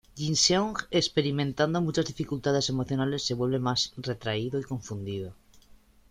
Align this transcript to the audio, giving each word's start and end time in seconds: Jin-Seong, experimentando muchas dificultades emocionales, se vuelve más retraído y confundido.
Jin-Seong, 0.17 0.77
experimentando 1.01 1.79
muchas 1.79 2.05
dificultades 2.07 2.67
emocionales, 2.69 3.21
se 3.23 3.35
vuelve 3.35 3.59
más 3.59 3.93
retraído 3.97 4.59
y 4.59 4.63
confundido. 4.63 5.35